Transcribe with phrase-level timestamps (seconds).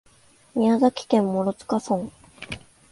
[0.55, 2.09] 宮崎県諸塚村